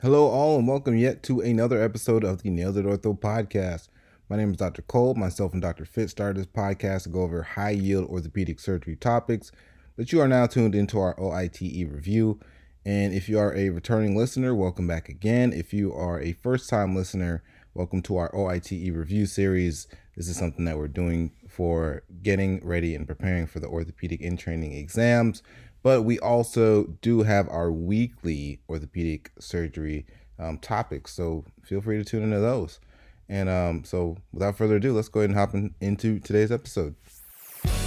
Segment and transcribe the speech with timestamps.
[0.00, 3.88] Hello, all, and welcome yet to another episode of the Nailed It Ortho podcast.
[4.28, 4.82] My name is Dr.
[4.82, 5.16] Cole.
[5.16, 5.84] Myself and Dr.
[5.84, 9.50] Fit started this podcast to go over high yield orthopedic surgery topics,
[9.96, 12.38] but you are now tuned into our OITE review.
[12.86, 15.52] And if you are a returning listener, welcome back again.
[15.52, 17.42] If you are a first time listener,
[17.74, 19.88] welcome to our OITE review series.
[20.16, 24.36] This is something that we're doing for getting ready and preparing for the orthopedic in
[24.36, 25.42] training exams
[25.82, 30.06] but we also do have our weekly orthopedic surgery
[30.38, 31.12] um, topics.
[31.12, 32.80] So feel free to tune into those.
[33.28, 36.94] And um, so without further ado, let's go ahead and hop in, into today's episode.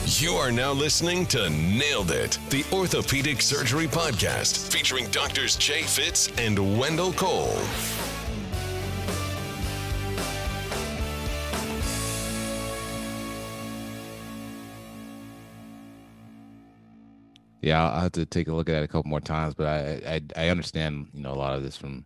[0.06, 6.30] You are now listening to Nailed It, the Orthopedic Surgery Podcast, featuring doctors Jay Fitz
[6.38, 7.58] and Wendell Cole.
[17.62, 20.22] Yeah, I'll have to take a look at it a couple more times, but I,
[20.36, 22.06] I, I understand, you know, a lot of this from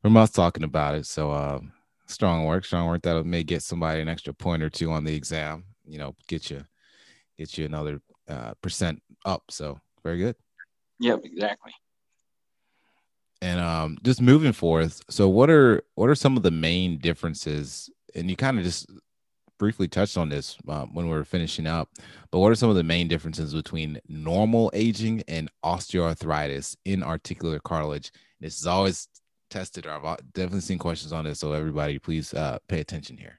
[0.00, 1.06] from us talking about it.
[1.06, 1.60] So uh,
[2.06, 5.14] strong work, strong work that may get somebody an extra point or two on the
[5.14, 5.64] exam.
[5.84, 6.64] You know, get you
[7.36, 9.42] get you another uh, percent up.
[9.50, 10.36] So very good.
[11.00, 11.72] Yep, exactly.
[13.40, 17.90] And um, just moving forth, so what are what are some of the main differences?
[18.14, 18.86] And you kind of just
[19.62, 21.88] briefly touched on this um, when we were finishing up,
[22.32, 27.60] but what are some of the main differences between normal aging and osteoarthritis in articular
[27.60, 28.10] cartilage?
[28.40, 29.06] This is always
[29.50, 31.38] tested, or I've definitely seen questions on this.
[31.38, 33.38] So everybody, please uh, pay attention here.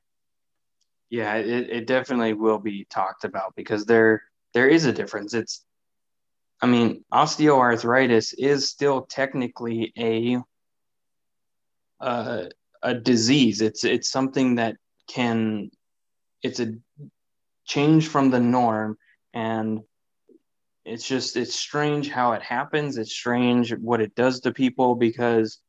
[1.09, 5.33] Yeah, it, it definitely will be talked about because there there is a difference.
[5.33, 5.66] It's,
[6.61, 10.38] I mean, osteoarthritis is still technically a
[11.99, 12.45] uh,
[12.81, 13.59] a disease.
[13.59, 14.77] It's it's something that
[15.09, 15.69] can
[16.44, 16.73] it's a
[17.66, 18.97] change from the norm
[19.33, 19.81] and
[20.85, 22.97] it's just it's strange how it happens.
[22.97, 25.59] It's strange what it does to people because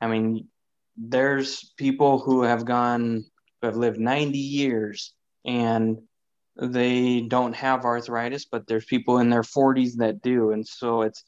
[0.00, 0.48] i mean
[0.96, 3.24] there's people who have gone
[3.60, 5.98] who have lived 90 years and
[6.56, 10.52] they don't have arthritis but there's people in their 40s that do.
[10.52, 11.24] And so it's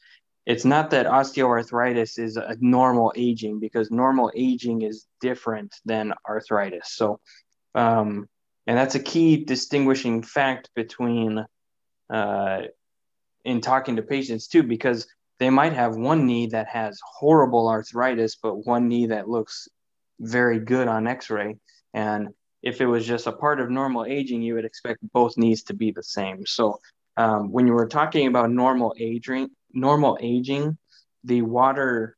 [0.47, 6.93] it's not that osteoarthritis is a normal aging because normal aging is different than arthritis.
[6.93, 7.19] So
[7.75, 8.29] um,
[8.67, 11.45] and that's a key distinguishing fact between
[12.11, 12.63] uh,
[13.45, 15.07] in talking to patients too because
[15.39, 19.69] they might have one knee that has horrible arthritis but one knee that looks
[20.21, 21.57] very good on x-ray.
[21.95, 22.29] And
[22.63, 25.75] if it was just a part of normal aging you would expect both knees to
[25.75, 26.45] be the same.
[26.47, 26.81] So
[27.17, 30.77] um, when you were talking about normal aging normal aging
[31.25, 32.17] the water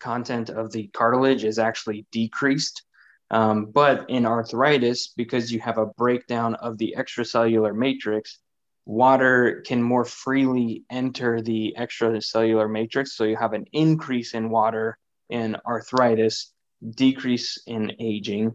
[0.00, 2.82] content of the cartilage is actually decreased
[3.30, 8.38] um, but in arthritis, because you have a breakdown of the extracellular matrix,
[8.86, 13.16] water can more freely enter the extracellular matrix.
[13.16, 14.98] So you have an increase in water
[15.30, 16.52] in arthritis,
[16.88, 18.54] decrease in aging.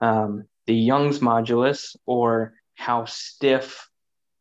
[0.00, 3.88] Um, the Young's modulus, or how stiff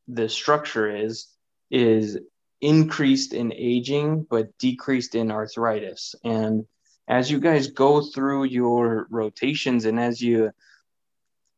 [0.08, 1.28] the structure is,
[1.70, 2.18] is
[2.62, 6.16] increased in aging but decreased in arthritis.
[6.24, 6.66] And
[7.07, 10.51] as you guys go through your rotations and as you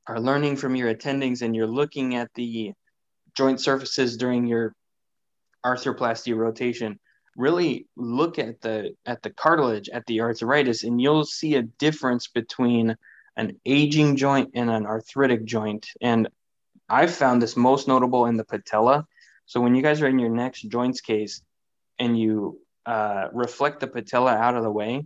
[0.07, 2.73] are learning from your attendings and you're looking at the
[3.35, 4.73] joint surfaces during your
[5.65, 6.99] arthroplasty rotation
[7.35, 12.27] really look at the at the cartilage at the arthritis and you'll see a difference
[12.27, 12.95] between
[13.37, 15.87] an aging joint and an arthritic joint.
[16.01, 16.27] And
[16.89, 19.05] i've found this most notable in the patella.
[19.45, 21.41] So when you guys are in your next joints case
[21.97, 25.05] and you uh, reflect the patella out of the way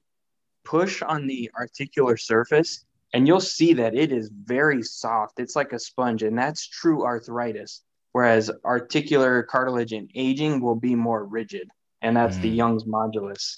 [0.66, 5.40] push on the articular surface and you'll see that it is very soft.
[5.40, 7.84] It's like a sponge, and that's true arthritis.
[8.12, 11.70] Whereas articular cartilage in aging will be more rigid,
[12.02, 12.42] and that's mm.
[12.42, 13.58] the Young's modulus.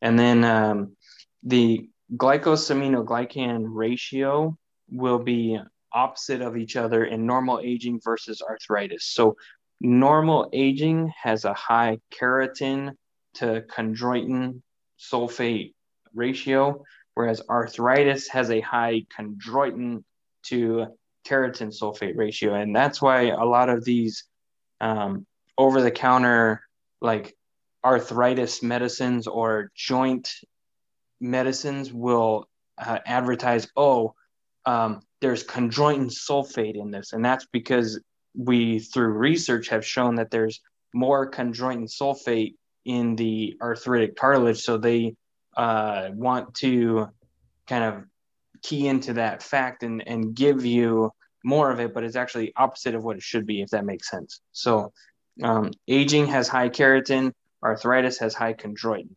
[0.00, 0.96] And then um,
[1.42, 4.56] the glycosaminoglycan ratio
[4.90, 5.58] will be
[5.92, 9.04] opposite of each other in normal aging versus arthritis.
[9.04, 9.36] So
[9.80, 12.92] normal aging has a high keratan
[13.34, 14.62] to chondroitin
[14.98, 15.74] sulfate
[16.14, 20.02] ratio, whereas arthritis has a high chondroitin
[20.44, 20.86] to
[21.26, 22.54] keratan sulfate ratio.
[22.54, 24.24] And that's why a lot of these
[24.80, 25.26] um,
[25.56, 26.62] over the counter,
[27.00, 27.34] like
[27.84, 30.30] arthritis medicines or joint
[31.20, 34.14] medicines, will uh, advertise, oh,
[34.66, 37.12] um, there's chondroitin sulfate in this.
[37.12, 38.00] And that's because
[38.36, 40.60] we, through research, have shown that there's
[40.92, 44.60] more chondroitin sulfate in the arthritic cartilage.
[44.60, 45.14] So they
[45.56, 47.08] uh, want to
[47.66, 48.04] kind of
[48.62, 51.12] key into that fact and, and give you
[51.44, 54.10] more of it, but it's actually opposite of what it should be, if that makes
[54.10, 54.40] sense.
[54.52, 54.92] So,
[55.42, 59.10] um, aging has high keratan, arthritis has high chondroitin.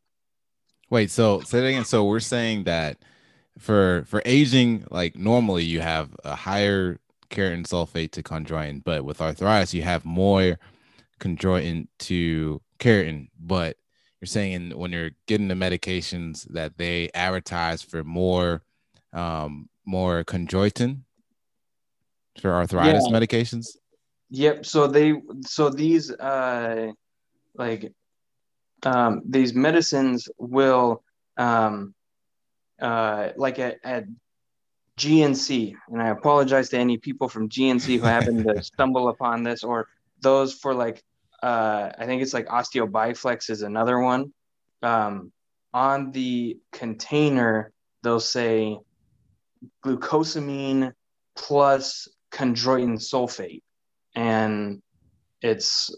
[0.90, 1.86] Wait, so say that again.
[1.86, 2.98] So we're saying that
[3.58, 7.00] for for aging, like normally you have a higher
[7.30, 10.60] keratan sulfate to chondroitin, but with arthritis you have more
[11.20, 13.28] chondroitin to keratan.
[13.40, 13.78] But
[14.22, 18.64] you're saying when you're getting the medications that they advertise for more
[19.14, 21.00] um more chondroitin
[22.42, 23.18] for arthritis Yeah.
[23.18, 23.78] medications.
[24.30, 24.66] Yep.
[24.66, 26.92] So they so these uh
[27.56, 27.94] like
[28.84, 31.04] um these medicines will
[31.38, 31.94] um
[32.82, 34.06] uh like at, at
[34.98, 39.64] GNC and I apologize to any people from GNC who happen to stumble upon this
[39.64, 39.88] or
[40.22, 41.04] those for like
[41.44, 44.34] uh I think it's like Osteo Bi-Flex is another one.
[44.82, 45.32] Um
[45.74, 47.72] on the container
[48.04, 48.78] they'll say
[49.84, 50.94] glucosamine
[51.36, 53.62] plus chondroitin sulfate
[54.16, 54.82] and
[55.42, 55.94] it's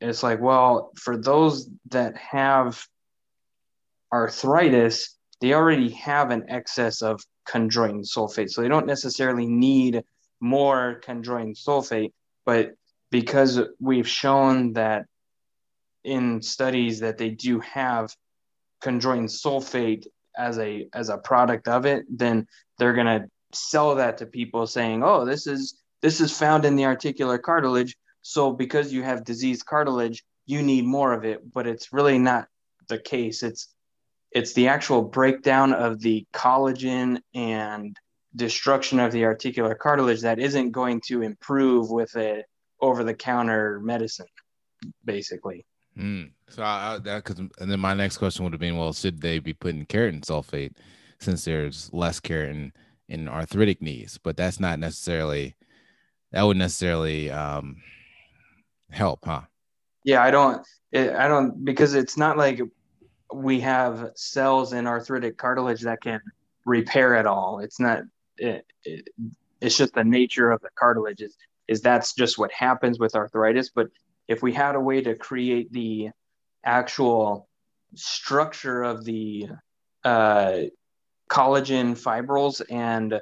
[0.00, 2.86] it's like well for those that have
[4.12, 10.02] arthritis they already have an excess of chondroitin sulfate so they don't necessarily need
[10.40, 12.12] more chondroitin sulfate
[12.44, 12.74] but
[13.10, 15.06] because we've shown that
[16.02, 18.14] in studies that they do have
[18.82, 20.06] chondroitin sulfate
[20.36, 22.46] as a as a product of it then
[22.78, 26.76] they're going to sell that to people saying oh this is this is found in
[26.76, 27.96] the articular cartilage.
[28.20, 31.40] So because you have diseased cartilage you need more of it.
[31.50, 32.46] But it's really not
[32.90, 33.42] the case.
[33.42, 33.68] It's
[34.30, 37.96] it's the actual breakdown of the collagen and
[38.36, 42.44] destruction of the articular cartilage that isn't going to improve with a
[42.80, 44.26] over the counter medicine
[45.04, 45.64] basically
[45.96, 46.32] Mm.
[46.48, 49.20] So I, I, that because and then my next question would have been, well, should
[49.20, 50.72] they be putting keratan sulfate
[51.20, 52.72] since there's less keratan
[53.08, 54.18] in arthritic knees?
[54.20, 55.54] But that's not necessarily
[56.32, 57.76] that would necessarily um,
[58.90, 59.42] help, huh?
[60.04, 62.60] yeah i don't it, i don't because it's not like
[63.32, 66.20] we have cells in arthritic cartilage that can
[66.64, 68.02] repair it all it's not
[68.36, 69.08] it, it,
[69.60, 71.36] it's just the nature of the cartilage is,
[71.68, 73.88] is that's just what happens with arthritis but
[74.28, 76.10] if we had a way to create the
[76.64, 77.48] actual
[77.94, 79.48] structure of the
[80.04, 80.60] uh,
[81.30, 83.20] collagen fibrils and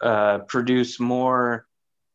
[0.00, 1.66] uh, produce more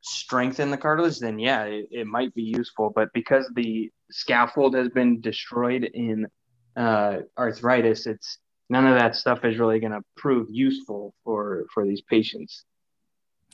[0.01, 2.91] strength in the cartilage, then yeah, it, it might be useful.
[2.94, 6.27] But because the scaffold has been destroyed in
[6.75, 8.38] uh, arthritis, it's
[8.69, 12.65] none of that stuff is really going to prove useful for for these patients.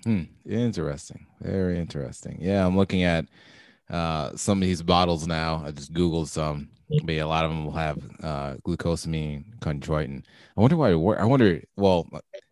[0.04, 0.24] Hmm.
[0.50, 1.28] Interesting.
[1.42, 2.38] Very interesting.
[2.42, 3.26] Yeah, I'm looking at
[3.90, 5.64] uh, some of these bottles now.
[5.66, 6.70] I just googled some.
[7.04, 10.26] But a lot of them will have uh, glucosamine, chondroitin.
[10.58, 11.22] I wonder why it works.
[11.22, 11.62] I wonder.
[11.78, 12.06] Well,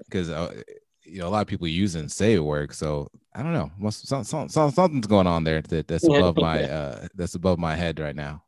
[0.06, 0.62] because uh,
[1.04, 2.78] you know a lot of people use it and say it works.
[2.78, 3.70] So I don't know.
[3.78, 6.20] Must some, some, some, something's going on there that, that's Yeah.
[6.20, 8.44] above my uh, that's above my head right now.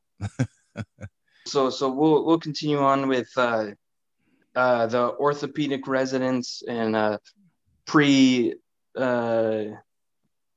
[1.46, 3.72] So so we'll we'll continue on with uh,
[4.56, 7.18] uh, the orthopedic residents and uh,
[7.86, 8.54] pre
[8.98, 9.64] uh,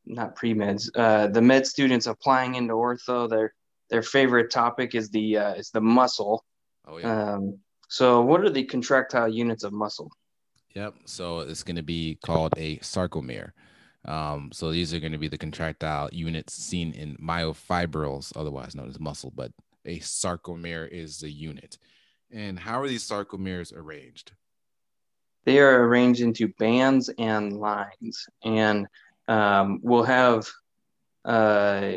[0.06, 3.54] not pre meds uh, the med students applying into ortho their
[3.90, 6.44] their favorite topic is the uh, is the muscle.
[6.86, 7.34] Oh yeah.
[7.34, 7.58] Um,
[7.88, 10.10] so what are the contractile units of muscle?
[10.74, 10.94] Yep.
[11.04, 13.52] So it's going to be called a sarcomere.
[14.04, 18.88] Um, so these are going to be the contractile units seen in myofibrils, otherwise known
[18.88, 19.52] as muscle, but
[19.84, 21.78] a sarcomere is the unit.
[22.30, 24.32] And how are these sarcomeres arranged?
[25.44, 28.86] They are arranged into bands and lines, and
[29.28, 30.48] um, we'll have.
[31.24, 31.92] Uh,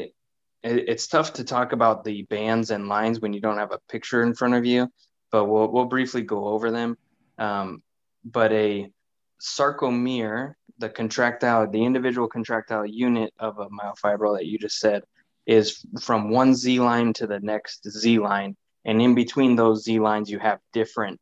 [0.63, 3.79] it- it's tough to talk about the bands and lines when you don't have a
[3.89, 4.91] picture in front of you,
[5.31, 6.97] but we'll we'll briefly go over them.
[7.37, 7.83] Um,
[8.25, 8.91] but a
[9.39, 15.03] sarcomere, the contractile, the individual contractile unit of a myofibril that you just said,
[15.45, 19.99] is from one Z line to the next Z line, and in between those Z
[19.99, 21.19] lines, you have different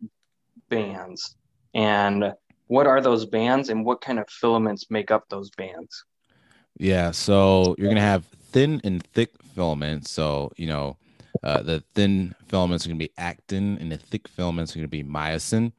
[0.70, 1.36] bands.
[1.76, 2.34] And
[2.68, 6.06] what are those bands, and what kind of filaments make up those bands?
[6.78, 10.10] Yeah, so you're gonna have thin and thick filaments.
[10.10, 10.98] So you know,
[11.44, 15.04] uh, the thin filaments are gonna be actin, and the thick filaments are gonna be
[15.04, 15.74] myosin.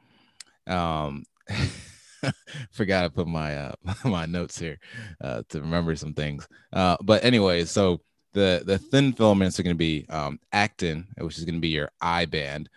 [0.67, 1.25] Um,
[2.71, 3.75] forgot to put my uh,
[4.05, 4.79] my notes here
[5.21, 6.47] uh, to remember some things.
[6.73, 8.01] Uh, but anyway, so
[8.33, 12.27] the the thin filaments are gonna be um, actin, which is gonna be your I
[12.27, 12.69] band.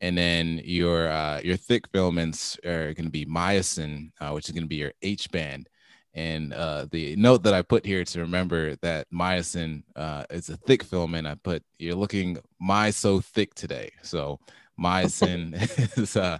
[0.00, 4.52] And then your uh, your thick filaments are going to be myosin, uh, which is
[4.52, 5.68] going to be your H band.
[6.16, 10.56] And uh, the note that I put here to remember that myosin uh, is a
[10.56, 13.90] thick filament, I put you're looking my so thick today.
[14.02, 14.40] So
[14.80, 15.54] myosin
[15.98, 16.38] is uh,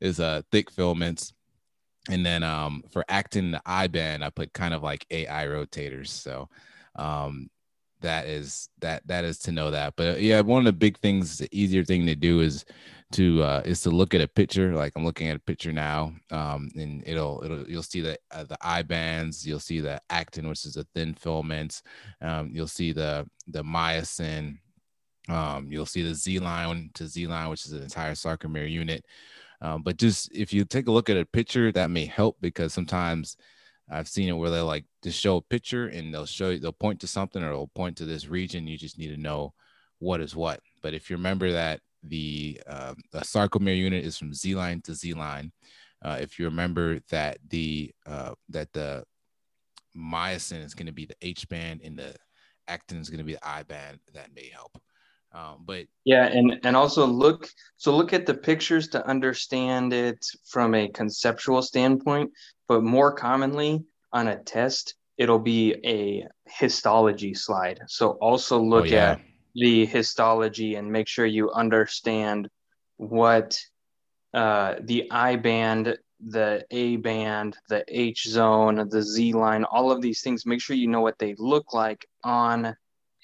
[0.00, 1.32] is uh, thick filaments.
[2.08, 6.08] And then um, for actin, the I band, I put kind of like AI rotators.
[6.08, 6.48] So
[6.96, 7.50] um,
[8.00, 9.94] that is that that is to know that.
[9.96, 12.64] But yeah, one of the big things, the easier thing to do is
[13.12, 14.74] to uh, is to look at a picture.
[14.74, 18.44] Like I'm looking at a picture now, um, and it'll it'll you'll see the uh,
[18.44, 21.82] the I bands, you'll see the actin, which is a thin filament,
[22.20, 24.58] um, you'll see the the myosin,
[25.28, 29.04] um, you'll see the Z line to Z line, which is an entire sarcomere unit.
[29.60, 32.72] Um, but just if you take a look at a picture, that may help because
[32.72, 33.36] sometimes
[33.90, 36.72] I've seen it where they like to show a picture and they'll show you, they'll
[36.72, 38.66] point to something or they'll point to this region.
[38.66, 39.54] You just need to know
[39.98, 40.60] what is what.
[40.82, 44.94] But if you remember that the, uh, the sarcomere unit is from Z line to
[44.94, 45.52] Z line,
[46.04, 49.04] uh, if you remember that the uh, that the
[49.96, 52.14] myosin is going to be the H band and the
[52.68, 54.78] actin is going to be the I band, that may help.
[55.32, 60.24] Um, but yeah, and and also look so look at the pictures to understand it
[60.46, 62.30] from a conceptual standpoint.
[62.66, 67.80] But more commonly on a test, it'll be a histology slide.
[67.88, 69.10] So also look oh, yeah.
[69.12, 69.20] at
[69.54, 72.48] the histology and make sure you understand
[72.96, 73.58] what
[74.32, 80.00] uh, the I band, the A band, the H zone, the Z line, all of
[80.00, 80.46] these things.
[80.46, 82.76] Make sure you know what they look like on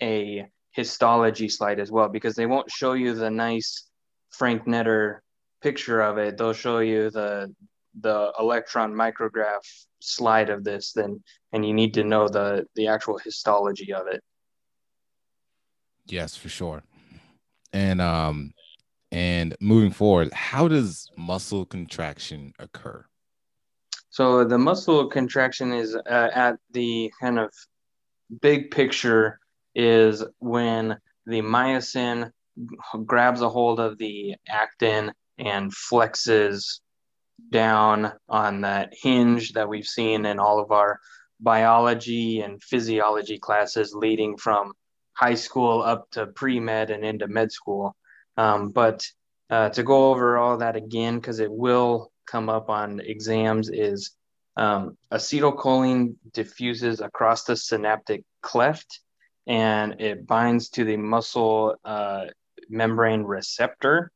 [0.02, 3.88] a histology slide as well because they won't show you the nice
[4.30, 5.20] Frank Netter
[5.62, 6.36] picture of it.
[6.36, 7.54] They'll show you the
[8.00, 9.64] the electron micrograph
[10.00, 14.20] slide of this then and you need to know the the actual histology of it.
[16.06, 16.82] Yes, for sure.
[17.72, 18.52] And um
[19.12, 23.06] and moving forward, how does muscle contraction occur?
[24.10, 27.52] So the muscle contraction is uh, at the kind of
[28.40, 29.38] big picture
[29.74, 32.30] is when the myosin
[33.04, 36.80] grabs a hold of the actin and flexes
[37.50, 41.00] down on that hinge that we've seen in all of our
[41.40, 44.72] biology and physiology classes leading from
[45.14, 47.94] high school up to pre med and into med school.
[48.36, 49.06] Um, but
[49.50, 54.12] uh, to go over all that again, because it will come up on exams, is
[54.56, 59.00] um, acetylcholine diffuses across the synaptic cleft
[59.46, 62.26] and it binds to the muscle uh,
[62.68, 64.10] membrane receptor.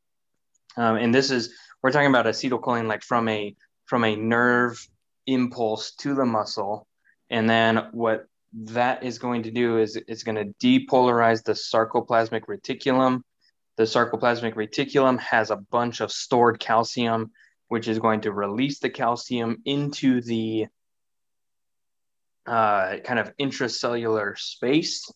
[0.77, 3.55] Um, and this is we're talking about acetylcholine like from a
[3.85, 4.85] from a nerve
[5.25, 6.87] impulse to the muscle,
[7.29, 12.45] and then what that is going to do is it's going to depolarize the sarcoplasmic
[12.45, 13.21] reticulum.
[13.77, 17.31] The sarcoplasmic reticulum has a bunch of stored calcium,
[17.67, 20.67] which is going to release the calcium into the
[22.49, 25.11] uh, kind of intracellular space.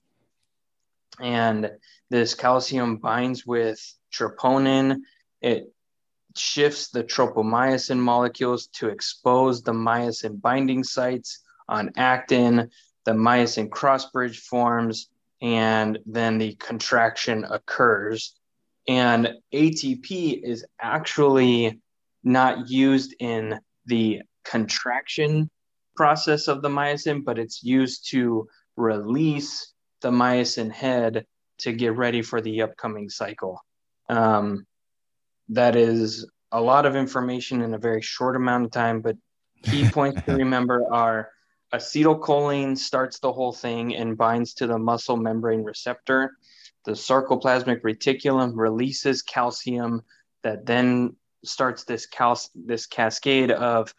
[1.20, 1.72] And
[2.10, 3.80] this calcium binds with
[4.14, 5.00] troponin.
[5.42, 5.74] It
[6.36, 12.70] shifts the tropomyosin molecules to expose the myosin binding sites on actin.
[13.06, 15.10] The myosin crossbridge forms,
[15.42, 18.36] and then the contraction occurs.
[18.88, 21.80] And ATP is actually
[22.24, 25.50] not used in the contraction
[25.96, 31.26] process of the myosin, but it's used to release the myosin head
[31.60, 33.60] to get ready for the upcoming cycle.
[34.10, 34.66] Um,
[35.50, 39.16] that is a lot of information in a very short amount of time, but
[39.64, 41.30] key points to remember are
[41.74, 46.32] acetylcholine starts the whole thing and binds to the muscle membrane receptor.
[46.86, 50.02] The sarcoplasmic reticulum releases calcium
[50.44, 53.94] that then starts this cal- this cascade of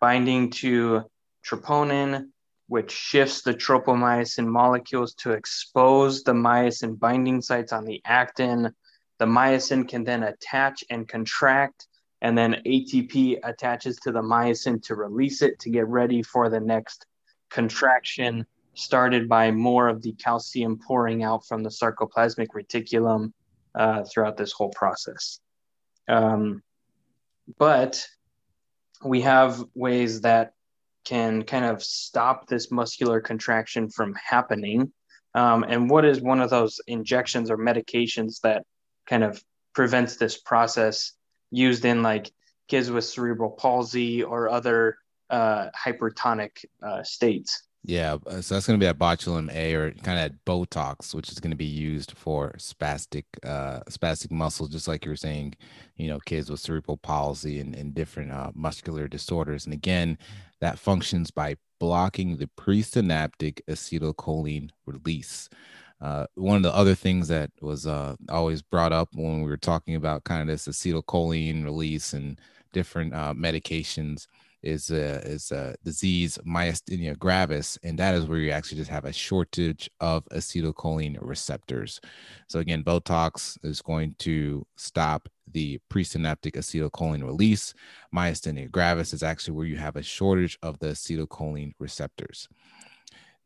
[0.00, 1.04] binding to
[1.44, 2.28] troponin,
[2.68, 8.74] which shifts the tropomyosin molecules to expose the myosin binding sites on the actin.
[9.18, 11.86] The myosin can then attach and contract,
[12.22, 16.60] and then ATP attaches to the myosin to release it to get ready for the
[16.60, 17.06] next
[17.50, 23.32] contraction, started by more of the calcium pouring out from the sarcoplasmic reticulum
[23.74, 25.40] uh, throughout this whole process.
[26.08, 26.62] Um,
[27.58, 28.06] but
[29.04, 30.54] we have ways that
[31.04, 34.92] can kind of stop this muscular contraction from happening.
[35.34, 38.64] Um, and what is one of those injections or medications that
[39.06, 39.42] kind of
[39.74, 41.12] prevents this process
[41.50, 42.30] used in like
[42.68, 44.96] kids with cerebral palsy or other
[45.30, 47.64] uh, hypertonic uh, states?
[47.86, 51.30] Yeah, uh, so that's going to be a botulinum A or kind of Botox, which
[51.30, 55.54] is going to be used for spastic uh, spastic muscles, just like you were saying,
[55.96, 59.66] you know, kids with cerebral palsy and, and different uh, muscular disorders.
[59.66, 60.16] And again,
[60.60, 65.50] that functions by blocking the presynaptic acetylcholine release.
[66.00, 69.58] Uh, one of the other things that was uh, always brought up when we were
[69.58, 72.40] talking about kind of this acetylcholine release and
[72.72, 74.26] different uh, medications
[74.64, 79.04] is a is a disease myasthenia gravis, and that is where you actually just have
[79.04, 82.00] a shortage of acetylcholine receptors.
[82.48, 87.74] So again, Botox is going to stop the presynaptic acetylcholine release.
[88.14, 92.48] Myasthenia gravis is actually where you have a shortage of the acetylcholine receptors.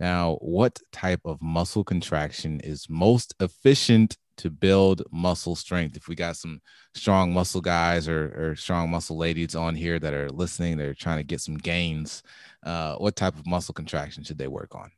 [0.00, 5.96] Now, what type of muscle contraction is most efficient to build muscle strength.
[5.96, 6.60] If we got some
[6.94, 11.18] strong muscle guys or, or strong muscle ladies on here that are listening, they're trying
[11.18, 12.22] to get some gains.
[12.64, 14.90] Uh, what type of muscle contraction should they work on?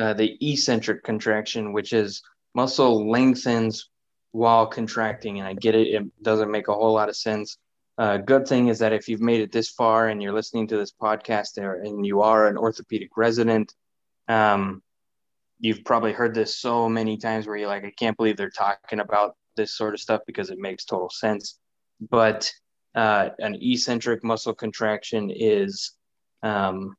[0.00, 2.22] Uh, the eccentric contraction, which is
[2.54, 3.90] muscle lengthens
[4.32, 5.38] while contracting.
[5.38, 7.58] And I get it, it doesn't make a whole lot of sense.
[7.96, 10.76] Uh, good thing is that if you've made it this far and you're listening to
[10.76, 13.72] this podcast and you are an orthopedic resident,
[14.26, 14.82] um,
[15.60, 19.00] you've probably heard this so many times where you're like, I can't believe they're talking
[19.00, 21.58] about this sort of stuff because it makes total sense.
[22.00, 22.50] But
[22.94, 25.92] uh, an eccentric muscle contraction is
[26.42, 26.96] um,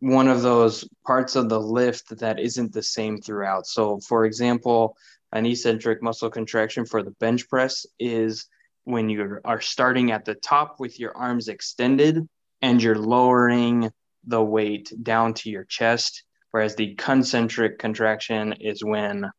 [0.00, 3.66] one of those parts of the lift that isn't the same throughout.
[3.66, 4.96] So, for example,
[5.32, 8.46] an eccentric muscle contraction for the bench press is
[8.84, 12.26] when you are starting at the top with your arms extended
[12.62, 13.90] and you're lowering
[14.26, 19.30] the weight down to your chest whereas the concentric contraction is when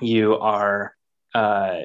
[0.00, 0.94] you are
[1.34, 1.80] uh,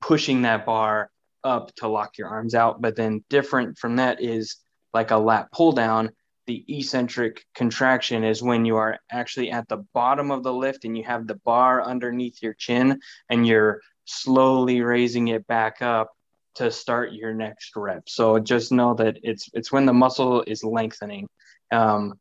[0.00, 1.10] pushing that bar
[1.44, 2.80] up to lock your arms out.
[2.80, 4.56] But then different from that is
[4.92, 6.10] like a lat pull down.
[6.46, 10.96] The eccentric contraction is when you are actually at the bottom of the lift and
[10.96, 16.10] you have the bar underneath your chin and you're slowly raising it back up
[16.54, 18.08] to start your next rep.
[18.08, 21.28] So just know that it's it's when the muscle is lengthening.
[21.72, 22.14] Um,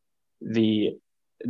[0.46, 0.98] the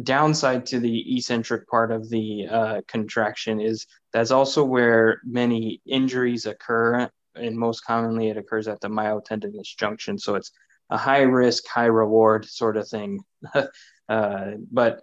[0.04, 6.46] downside to the eccentric part of the uh, contraction is that's also where many injuries
[6.46, 10.18] occur and most commonly it occurs at the myotendinous junction.
[10.18, 10.52] So it's
[10.90, 13.20] a high risk high reward sort of thing.
[14.08, 15.02] Uh, but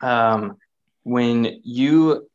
[0.00, 0.56] um,
[1.04, 2.28] when you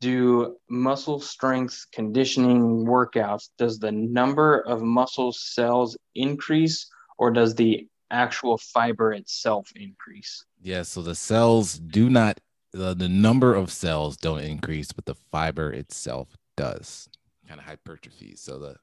[0.00, 7.86] do muscle strength conditioning workouts does the number of muscle cells increase or does the
[8.14, 10.44] actual fiber itself increase.
[10.62, 12.38] Yeah, so the cells do not
[12.72, 17.08] the, the number of cells don't increase, but the fiber itself does.
[17.46, 18.34] Kind of hypertrophy.
[18.36, 18.76] So the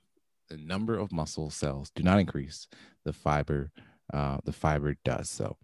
[0.50, 2.68] the number of muscle cells do not increase.
[3.06, 3.72] The fiber,
[4.14, 5.56] uh, the fiber does so.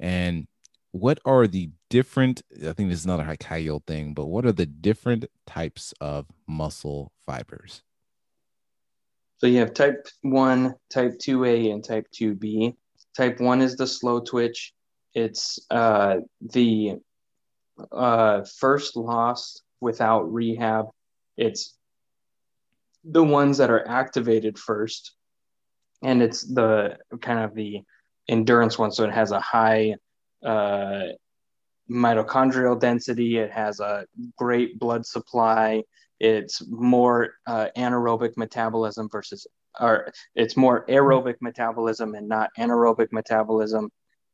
[0.00, 0.48] And
[0.90, 2.42] what are the different?
[2.56, 6.26] I think this is another high yield thing, but what are the different types of
[6.46, 7.82] muscle fibers?
[9.38, 12.74] So you have type one, type two A, and type two B.
[13.16, 14.72] Type 1 is the slow twitch.
[15.14, 16.96] It's uh, the
[17.92, 20.86] uh, first loss without rehab.
[21.36, 21.76] It's
[23.04, 25.12] the ones that are activated first.
[26.02, 27.82] And it's the kind of the
[28.28, 28.90] endurance one.
[28.90, 29.94] So it has a high
[30.44, 31.04] uh,
[31.90, 35.82] mitochondrial density, it has a great blood supply,
[36.20, 39.46] it's more uh, anaerobic metabolism versus
[39.80, 43.90] or it's more aerobic metabolism and not anaerobic metabolism.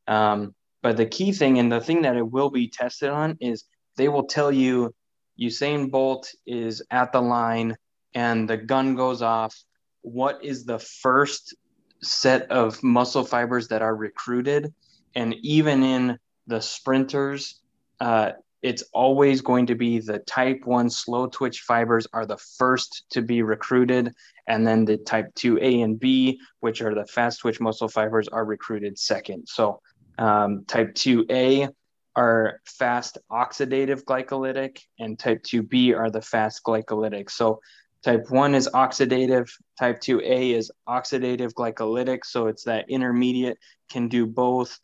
[0.07, 3.64] Um, but the key thing and the thing that it will be tested on is
[3.96, 4.94] they will tell you
[5.40, 7.76] Usain Bolt is at the line
[8.14, 9.57] and the gun goes off.
[10.03, 11.55] What is the first
[12.03, 14.72] set of muscle fibers that are recruited?
[15.14, 17.61] And even in the sprinters,
[18.00, 23.05] uh, it's always going to be the type 1 slow twitch fibers are the first
[23.11, 24.12] to be recruited
[24.49, 28.44] and then the type 2a and b which are the fast twitch muscle fibers are
[28.44, 29.46] recruited second.
[29.49, 29.81] So
[30.18, 31.70] um, type 2a
[32.16, 37.31] are fast oxidative glycolytic and type 2b are the fast glycolytic.
[37.31, 37.61] So
[38.05, 43.59] type 1 is oxidative type 2a is oxidative glycolytic so it's that intermediate
[43.90, 44.79] can do both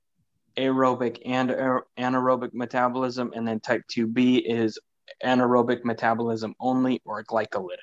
[0.57, 4.79] aerobic and anaerobic metabolism, and then type 2B is
[5.25, 7.79] anaerobic metabolism only or glycolytic.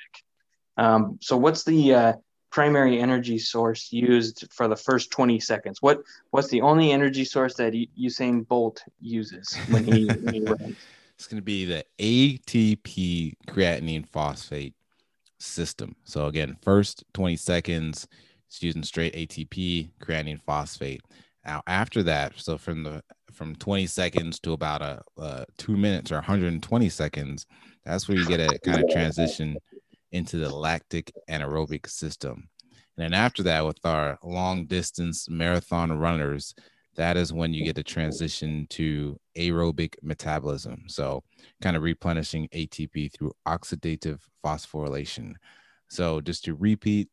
[0.78, 2.14] Um, so, what's the uh,
[2.52, 5.82] primary energy source used for the first 20 seconds?
[5.82, 10.78] What What's the only energy source that Usain Bolt uses when he, when he runs?
[11.16, 14.74] It's going to be the ATP creatinine phosphate
[15.40, 15.96] system.
[16.04, 18.08] So, again, first 20 seconds,
[18.48, 21.02] it's using straight ATP creatinine phosphate.
[21.46, 26.12] Now after that, so from the from 20 seconds to about a, a two minutes
[26.12, 27.46] or 120 seconds,
[27.84, 29.58] that's where you get a kind of transition
[30.12, 32.50] into the lactic anaerobic system.
[32.98, 36.54] And then after that, with our long distance marathon runners,
[36.96, 40.84] that is when you get a transition to aerobic metabolism.
[40.88, 41.24] So,
[41.62, 45.34] kind of replenishing ATP through oxidative phosphorylation.
[45.90, 47.10] So, just to repeat,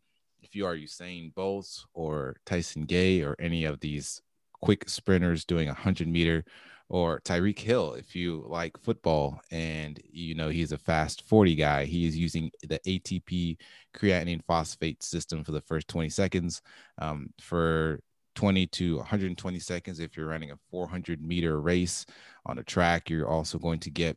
[0.51, 4.21] if you are Usain Bolt or Tyson Gay or any of these
[4.61, 6.45] quick sprinters doing a hundred meter,
[6.89, 11.85] or Tyreek Hill, if you like football and you know he's a fast 40 guy,
[11.85, 13.59] he is using the ATP
[13.95, 16.63] creatinine phosphate system for the first 20 seconds.
[16.99, 18.01] Um, for
[18.35, 22.07] 20 to 120 seconds, if you're running a 400 meter race
[22.45, 24.17] on a track, you're also going to get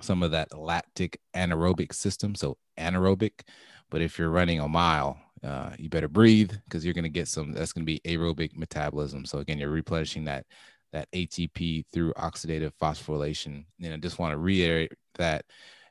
[0.00, 2.34] some of that lactic anaerobic system.
[2.34, 3.42] So anaerobic,
[3.90, 7.28] but if you're running a mile, uh, you better breathe because you're going to get
[7.28, 7.52] some.
[7.52, 9.24] That's going to be aerobic metabolism.
[9.24, 10.46] So again, you're replenishing that
[10.92, 13.64] that ATP through oxidative phosphorylation.
[13.82, 15.44] And I just want to reiterate that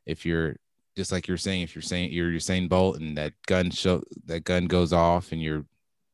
[0.06, 0.56] if you're
[0.96, 4.44] just like you're saying, if you're saying you're Usain Bolt and that gun show that
[4.44, 5.66] gun goes off and you're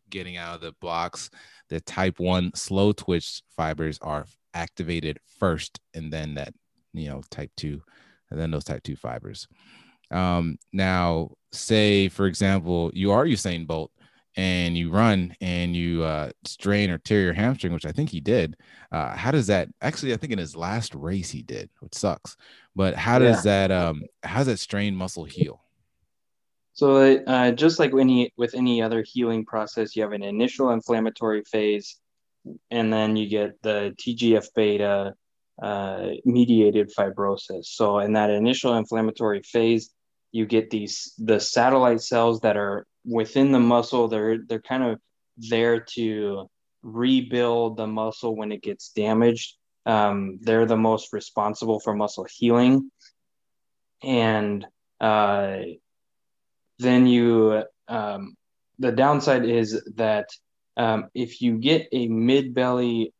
[0.09, 1.29] getting out of the blocks,
[1.69, 6.53] the type one slow twitch fibers are activated first, and then that
[6.93, 7.81] you know type two,
[8.31, 9.47] and then those type two fibers.
[10.11, 13.91] Um, now, say for example, you are Usain Bolt
[14.35, 18.19] and you run and you uh, strain or tear your hamstring, which I think he
[18.19, 18.55] did.
[18.91, 20.13] Uh, how does that actually?
[20.13, 22.37] I think in his last race he did, which sucks.
[22.75, 23.67] But how does yeah.
[23.67, 25.61] that um how does that strained muscle heal?
[26.73, 31.43] So uh, just like any with any other healing process, you have an initial inflammatory
[31.43, 31.97] phase,
[32.69, 35.15] and then you get the TGF beta
[35.59, 37.65] uh, mediated fibrosis.
[37.65, 39.89] So in that initial inflammatory phase,
[40.31, 44.07] you get these the satellite cells that are within the muscle.
[44.07, 44.99] They're they're kind of
[45.37, 46.49] there to
[46.83, 49.55] rebuild the muscle when it gets damaged.
[49.85, 52.91] Um, they're the most responsible for muscle healing.
[54.03, 54.65] And
[54.99, 55.59] uh,
[56.79, 58.35] then you um,
[58.79, 60.29] the downside is that
[60.75, 63.13] um, if you get a mid belly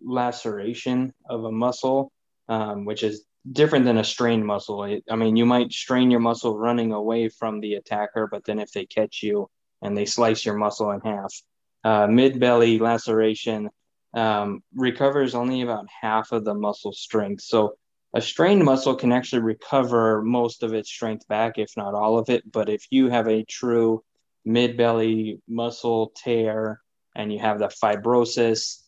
[0.00, 2.10] laceration of a muscle
[2.48, 4.82] um, which is different than a strained muscle.
[5.10, 8.70] I mean, you might strain your muscle running away from the attacker, but then if
[8.72, 9.48] they catch you
[9.80, 11.34] and they slice your muscle in half,
[11.84, 13.70] uh, mid belly laceration
[14.14, 17.42] um, recovers only about half of the muscle strength.
[17.42, 17.74] So
[18.14, 22.28] a strained muscle can actually recover most of its strength back, if not all of
[22.28, 22.50] it.
[22.50, 24.04] But if you have a true
[24.44, 26.80] mid belly muscle tear
[27.16, 28.81] and you have the fibrosis,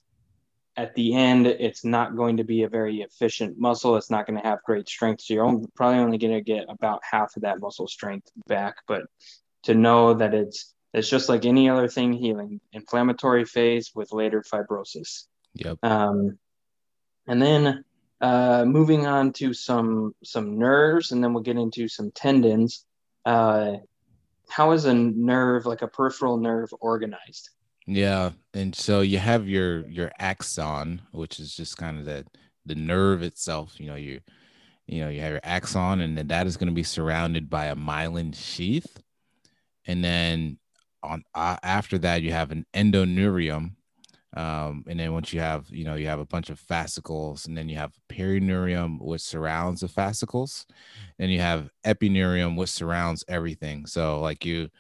[0.76, 3.96] at the end, it's not going to be a very efficient muscle.
[3.96, 5.22] It's not going to have great strength.
[5.22, 8.76] So you're only, probably only going to get about half of that muscle strength back.
[8.88, 9.02] But
[9.64, 14.42] to know that it's it's just like any other thing healing, inflammatory phase with later
[14.42, 15.26] fibrosis.
[15.54, 15.78] Yep.
[15.82, 16.38] Um,
[17.26, 17.84] and then
[18.20, 22.84] uh, moving on to some some nerves, and then we'll get into some tendons.
[23.24, 23.74] Uh,
[24.48, 27.50] how is a nerve, like a peripheral nerve, organized?
[27.86, 32.24] Yeah, and so you have your your axon, which is just kind of the
[32.64, 33.78] the nerve itself.
[33.78, 34.20] You know, you
[34.86, 37.66] you know you have your axon, and then that is going to be surrounded by
[37.66, 38.98] a myelin sheath,
[39.86, 40.58] and then
[41.02, 43.72] on uh, after that you have an endoneurium,
[44.36, 47.56] um, and then once you have you know you have a bunch of fascicles, and
[47.56, 50.66] then you have perineurium, which surrounds the fascicles,
[51.18, 53.86] and you have epineurium, which surrounds everything.
[53.86, 54.70] So like you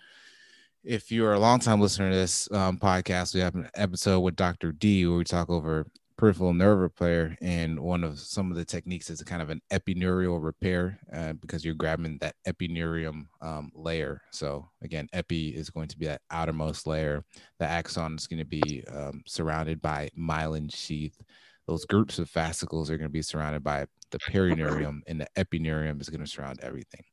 [0.84, 4.72] if you're a long-time listener to this um, podcast, we have an episode with Dr.
[4.72, 9.10] D where we talk over peripheral nerve repair, and one of some of the techniques
[9.10, 14.20] is kind of an epineurial repair uh, because you're grabbing that epineurium um, layer.
[14.30, 17.24] So again, epi is going to be that outermost layer.
[17.58, 21.20] The axon is going to be um, surrounded by myelin sheath.
[21.66, 26.00] Those groups of fascicles are going to be surrounded by the perineurium, and the epineurium
[26.00, 27.04] is going to surround everything.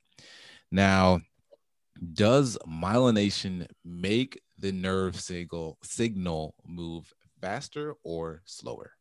[0.71, 1.21] Now,
[2.13, 8.93] does myelination make the nerve signal signal move faster or slower?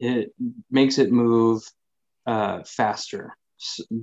[0.00, 0.34] It
[0.70, 1.62] makes it move
[2.26, 3.36] uh, faster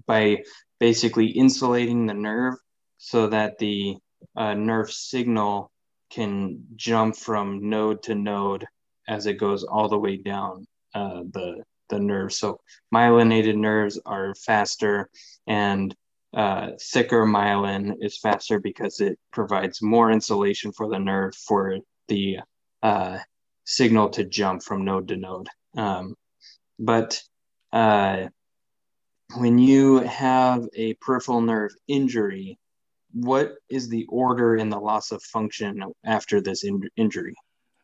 [0.07, 0.43] by
[0.79, 2.55] basically insulating the nerve
[2.97, 3.97] so that the
[4.35, 5.71] uh, nerve signal
[6.09, 8.65] can jump from node to node
[9.07, 12.31] as it goes all the way down uh, the the nerve.
[12.31, 12.59] So
[12.93, 15.09] myelinated nerves are faster,
[15.47, 15.95] and
[16.33, 22.39] uh, thicker myelin is faster because it provides more insulation for the nerve for the
[22.83, 23.17] uh,
[23.65, 25.47] signal to jump from node to node.
[25.75, 26.15] Um,
[26.77, 27.21] but
[27.71, 28.27] uh,
[29.35, 32.59] when you have a peripheral nerve injury,
[33.11, 37.35] what is the order in the loss of function after this in- injury?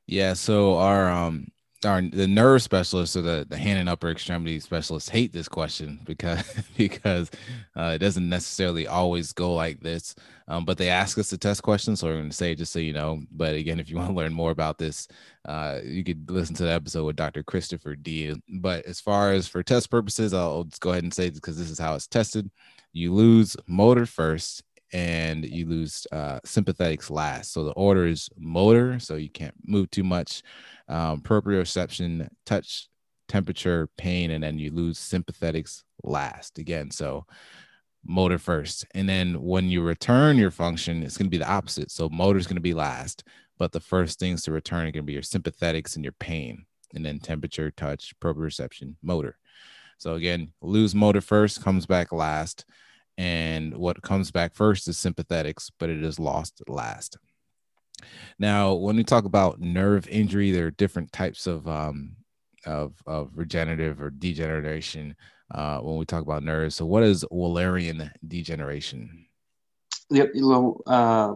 [0.07, 1.47] Yeah, so our um
[1.85, 5.99] our the nerve specialists or the, the hand and upper extremity specialists hate this question
[6.05, 6.43] because
[6.77, 7.31] because
[7.77, 10.15] uh, it doesn't necessarily always go like this.
[10.47, 12.79] Um, but they ask us to test questions, so we're going to say just so
[12.79, 13.21] you know.
[13.31, 15.07] But again, if you want to learn more about this,
[15.45, 17.41] uh, you could listen to the episode with Dr.
[17.43, 18.35] Christopher D.
[18.49, 21.71] But as far as for test purposes, I'll just go ahead and say because this
[21.71, 22.51] is how it's tested.
[22.93, 24.63] You lose motor first,
[24.95, 27.51] and you lose uh, sympathetics last.
[27.51, 30.41] So the order is motor, so you can't move too much,
[30.87, 32.87] um, proprioception, touch,
[33.27, 36.91] temperature, pain, and then you lose sympathetics last again.
[36.91, 37.25] So
[38.05, 38.85] motor first.
[38.95, 41.91] And then when you return your function, it's going to be the opposite.
[41.91, 43.25] So motor is going to be last,
[43.57, 46.65] but the first things to return are going to be your sympathetics and your pain,
[46.93, 49.37] and then temperature, touch, proprioception, motor.
[49.97, 52.63] So again, lose motor first, comes back last.
[53.17, 57.17] And what comes back first is sympathetics, but it is lost last.
[58.39, 62.17] Now, when we talk about nerve injury, there are different types of um,
[62.65, 65.15] of, of regenerative or degeneration
[65.53, 66.75] uh, when we talk about nerves.
[66.75, 69.25] So, what is Wallerian degeneration?
[70.11, 70.17] Uh,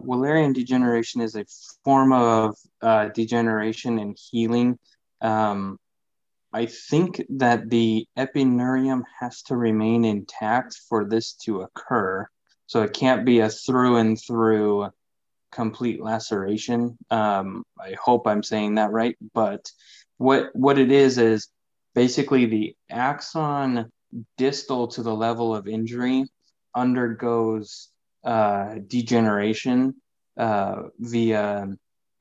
[0.00, 1.44] Wallerian degeneration is a
[1.84, 4.78] form of uh, degeneration and healing.
[5.20, 5.78] Um,
[6.52, 12.26] I think that the epineurium has to remain intact for this to occur.
[12.66, 14.90] So it can't be a through and through
[15.52, 16.96] complete laceration.
[17.10, 19.16] Um, I hope I'm saying that right.
[19.34, 19.70] But
[20.18, 21.48] what what it is is
[21.94, 23.90] basically the axon
[24.36, 26.24] distal to the level of injury
[26.74, 27.88] undergoes
[28.24, 29.94] uh, degeneration
[30.36, 31.68] uh, via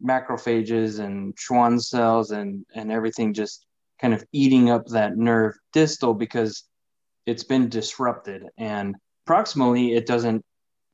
[0.03, 3.65] macrophages and Schwann cells and and everything just
[4.01, 6.63] kind of eating up that nerve distal because
[7.25, 8.45] it's been disrupted.
[8.57, 8.95] And
[9.27, 10.43] proximally it doesn't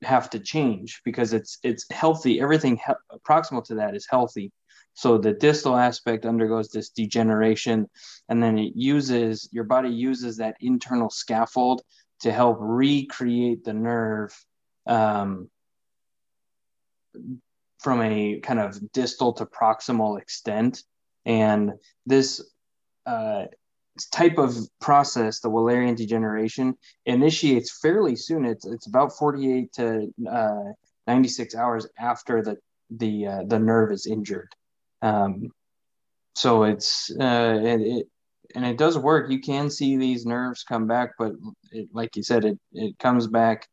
[0.03, 2.41] have to change because it's it's healthy.
[2.41, 4.51] Everything he- proximal to that is healthy.
[4.93, 7.89] So the distal aspect undergoes this degeneration
[8.29, 11.81] and then it uses your body uses that internal scaffold
[12.21, 14.33] to help recreate the nerve
[14.87, 15.49] um,
[17.79, 20.83] from a kind of distal to proximal extent.
[21.25, 21.73] And
[22.05, 22.41] this
[23.05, 23.45] uh,
[24.11, 28.45] type of process, the Wallerian degeneration, initiates fairly soon.
[28.45, 30.71] It's it's about 48 to uh,
[31.07, 32.57] 96 hours after the
[32.89, 34.53] the uh, the nerve is injured.
[35.01, 35.51] Um,
[36.35, 38.07] so it's uh, it, it,
[38.55, 39.29] and it does work.
[39.29, 41.33] You can see these nerves come back, but
[41.71, 43.67] it, like you said, it it comes back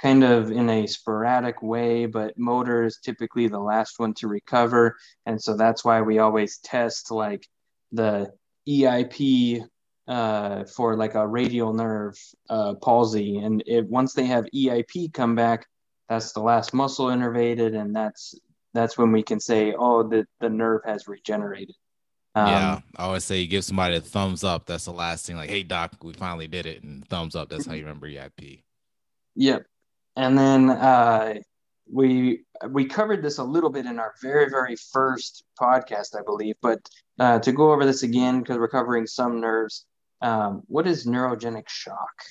[0.00, 2.06] kind of in a sporadic way.
[2.06, 6.58] But motor is typically the last one to recover, and so that's why we always
[6.58, 7.46] test like
[7.92, 8.32] the
[8.68, 9.64] EIP
[10.08, 12.16] uh, for like a radial nerve
[12.48, 15.66] uh, palsy, and it, once they have EIP come back,
[16.08, 18.34] that's the last muscle innervated, and that's
[18.74, 21.76] that's when we can say, oh, the the nerve has regenerated.
[22.34, 24.66] Um, yeah, I always say you give somebody a thumbs up.
[24.66, 25.36] That's the last thing.
[25.36, 27.48] Like, hey doc, we finally did it, and thumbs up.
[27.48, 28.62] That's how you remember EIP.
[29.36, 29.66] Yep,
[30.16, 31.34] and then uh,
[31.92, 36.54] we we covered this a little bit in our very very first podcast i believe
[36.62, 36.78] but
[37.18, 39.86] uh, to go over this again because we're covering some nerves
[40.22, 42.24] um, what is neurogenic shock?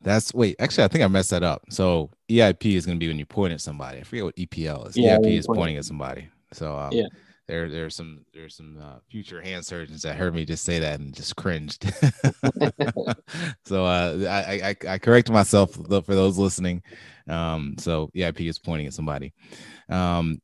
[0.00, 1.62] That's wait actually i think i messed that up.
[1.70, 3.98] So eip is going to be when you point at somebody.
[3.98, 4.96] I forget what epl is.
[4.96, 6.28] Yeah, eip is pointing at somebody.
[6.52, 7.06] So um, yeah
[7.46, 10.98] there there's some there's some uh, future hand surgeons that heard me just say that
[10.98, 11.84] and just cringed
[13.64, 16.82] so uh, I, I i corrected myself for those listening
[17.28, 19.32] um, so EIP is pointing at somebody.
[19.88, 20.40] Um,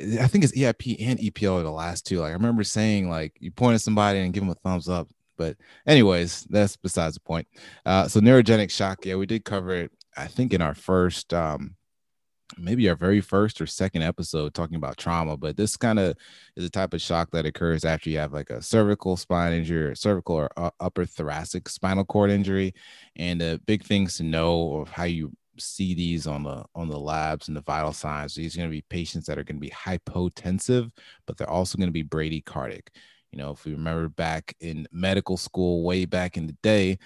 [0.00, 2.20] I think it's EIP and EPL are the last two.
[2.20, 5.08] Like I remember saying, like you point at somebody and give them a thumbs up.
[5.36, 5.56] But
[5.86, 7.46] anyways, that's besides the point.
[7.86, 9.92] Uh, so neurogenic shock, yeah, we did cover it.
[10.16, 11.76] I think in our first, um,
[12.56, 15.36] maybe our very first or second episode talking about trauma.
[15.36, 16.16] But this kind of
[16.56, 19.84] is a type of shock that occurs after you have like a cervical spine injury,
[19.84, 22.74] or cervical or upper thoracic spinal cord injury.
[23.16, 26.98] And the big things to know of how you see these on the on the
[26.98, 28.34] labs and the vital signs.
[28.34, 30.90] These are going to be patients that are going to be hypotensive,
[31.26, 32.88] but they're also going to be bradycardic.
[33.32, 36.98] You know, if we remember back in medical school, way back in the day,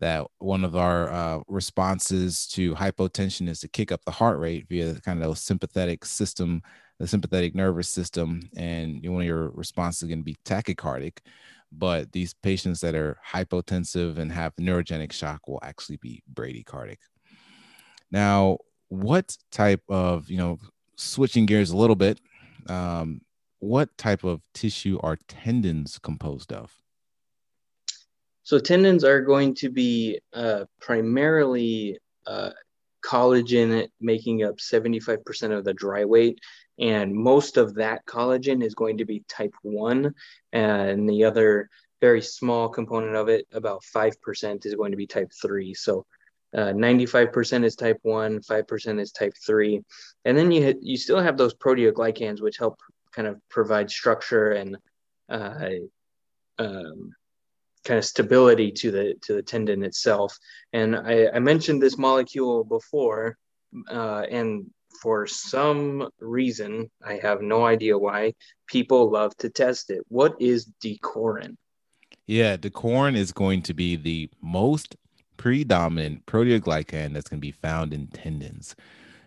[0.00, 4.66] that one of our uh, responses to hypotension is to kick up the heart rate
[4.68, 6.62] via kind of the sympathetic system,
[6.98, 11.18] the sympathetic nervous system, and one of your responses is going to be tachycardic.
[11.72, 16.98] But these patients that are hypotensive and have neurogenic shock will actually be bradycardic.
[18.10, 18.58] Now,
[18.88, 20.58] what type of, you know,
[20.96, 22.20] switching gears a little bit,
[22.68, 23.20] um,
[23.60, 26.72] what type of tissue are tendons composed of?
[28.42, 32.50] So, tendons are going to be uh, primarily uh,
[33.04, 36.40] collagen making up 75% of the dry weight.
[36.78, 40.14] And most of that collagen is going to be type 1.
[40.52, 41.68] And the other
[42.00, 45.74] very small component of it, about 5%, is going to be type 3.
[45.74, 46.06] So,
[46.54, 49.80] uh, 95% is type 1 5% is type 3
[50.24, 52.76] and then you you still have those proteoglycans which help
[53.12, 54.76] kind of provide structure and
[55.28, 55.68] uh,
[56.58, 57.12] um,
[57.90, 60.38] kind of stability to the to the tendon itself
[60.72, 63.36] and i, I mentioned this molecule before
[63.90, 64.66] uh, and
[65.00, 68.34] for some reason, I have no idea why,
[68.66, 70.02] people love to test it.
[70.08, 71.56] What is Decorin?
[72.26, 74.96] Yeah, Decorin is going to be the most
[75.36, 78.76] predominant proteoglycan that's going to be found in tendons.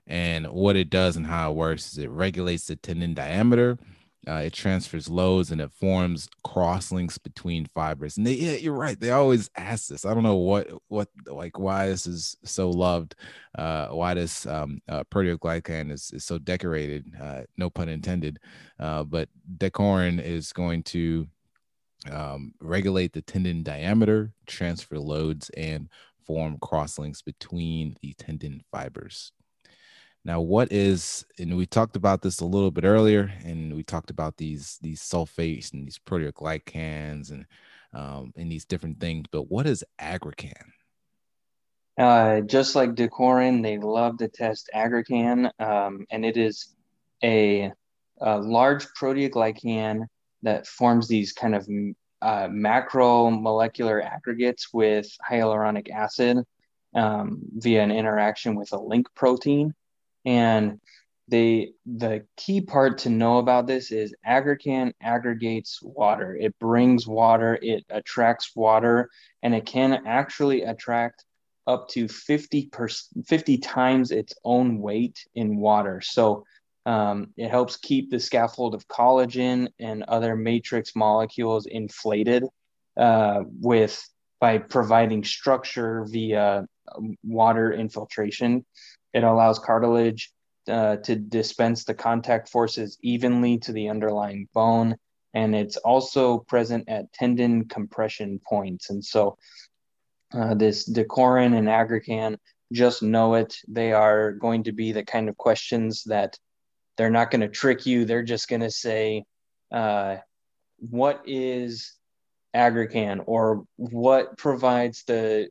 [0.05, 3.77] And what it does and how it works is it regulates the tendon diameter
[4.27, 8.17] uh, it transfers loads and it forms crosslinks between fibers.
[8.17, 8.99] And they, yeah, you're right.
[8.99, 10.05] They always ask this.
[10.05, 13.15] I don't know what, what, like, why this is so loved,
[13.57, 17.11] uh, why this um, uh, proteoglycan is, is so decorated.
[17.21, 18.39] Uh, no pun intended.
[18.79, 21.27] Uh, but decorin is going to
[22.11, 25.89] um, regulate the tendon diameter, transfer loads, and
[26.25, 29.31] form crosslinks between the tendon fibers.
[30.25, 34.09] Now, what is, and we talked about this a little bit earlier, and we talked
[34.09, 37.45] about these these sulfates and these proteoglycans and
[37.93, 39.25] um, and these different things.
[39.31, 40.71] But what is aggrecan?
[41.97, 46.73] Uh, just like Decorin, they love to test aggrecan, um, and it is
[47.23, 47.71] a,
[48.19, 50.07] a, large proteoglycan
[50.41, 51.67] that forms these kind of
[52.23, 56.37] uh, macromolecular aggregates with hyaluronic acid
[56.95, 59.75] um, via an interaction with a link protein.
[60.25, 60.79] And
[61.27, 66.35] they the key part to know about this is aggrecan aggregates water.
[66.35, 69.09] It brings water, it attracts water,
[69.41, 71.23] and it can actually attract
[71.65, 72.89] up to 50 per,
[73.25, 76.01] 50 times its own weight in water.
[76.01, 76.45] So
[76.85, 82.43] um, it helps keep the scaffold of collagen and other matrix molecules inflated
[82.97, 84.05] uh, with
[84.41, 88.65] by providing structure via um, water infiltration.
[89.13, 90.31] It allows cartilage
[90.67, 94.95] uh, to dispense the contact forces evenly to the underlying bone.
[95.33, 98.89] And it's also present at tendon compression points.
[98.89, 99.37] And so
[100.33, 102.37] uh, this decorin and aggrecan,
[102.71, 103.55] just know it.
[103.67, 106.37] They are going to be the kind of questions that
[106.97, 108.05] they're not going to trick you.
[108.05, 109.25] They're just going to say,
[109.71, 110.17] uh,
[110.77, 111.93] what is
[112.55, 115.49] aggrecan or what provides the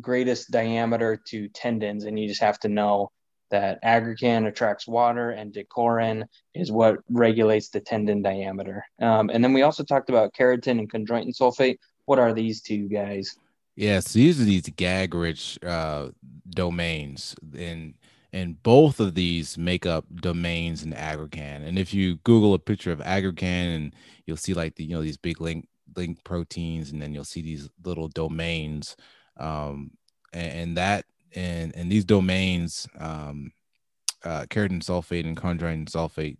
[0.00, 2.04] greatest diameter to tendons?
[2.04, 3.10] And you just have to know
[3.50, 6.24] that aggrecan attracts water and decorin
[6.54, 8.84] is what regulates the tendon diameter.
[9.00, 11.76] Um, and then we also talked about keratan and chondroitin sulfate.
[12.06, 13.36] What are these two guys?
[13.76, 16.08] Yeah, so these are these gag rich uh,
[16.50, 17.94] domains, and
[18.32, 21.66] and both of these make up domains in aggrecan.
[21.66, 23.94] And if you Google a picture of aggrecan, and
[24.26, 27.40] you'll see like the you know these big link link proteins, and then you'll see
[27.40, 28.96] these little domains,
[29.38, 29.92] um,
[30.32, 33.52] and, and that and and these domains, um,
[34.24, 36.36] uh, keratan sulfate and chondroitin sulfate,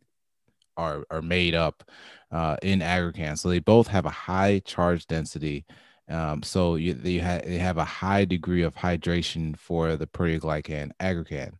[0.77, 1.85] are are made up
[2.31, 3.39] uh, in aggrecan.
[3.39, 5.65] So they both have a high charge density.
[6.09, 10.91] Um, so you, they, ha- they have a high degree of hydration for the proteoglycan
[11.01, 11.53] aggrecan,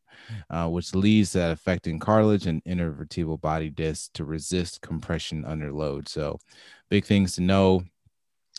[0.51, 6.09] uh, which leads to affecting cartilage and intervertebral body discs to resist compression under load.
[6.09, 6.39] So,
[6.91, 7.85] big things to know.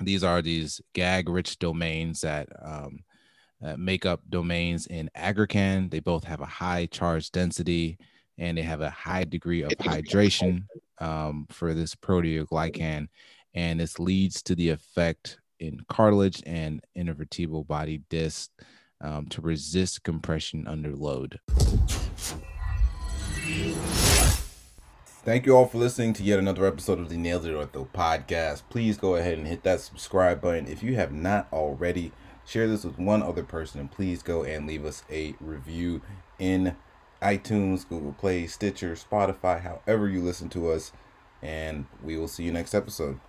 [0.01, 2.99] These are these gag-rich domains that um,
[3.63, 5.89] uh, make up domains in aggrecan.
[5.91, 7.97] They both have a high charge density
[8.38, 10.63] and they have a high degree of hydration
[10.99, 13.08] um, for this proteoglycan.
[13.53, 18.49] And this leads to the effect in cartilage and intervertebral body disc
[19.01, 21.39] um, to resist compression under load.
[25.26, 28.64] Thank you all for listening to yet another episode of the Nailed It Ortho podcast.
[28.70, 32.12] Please go ahead and hit that subscribe button if you have not already
[32.46, 36.02] share this with one other person, and please go and leave us a review
[36.40, 36.76] in
[37.22, 40.92] iTunes, Google Play, Stitcher, Spotify, however you listen to us.
[41.42, 43.22] And we will see you next episode.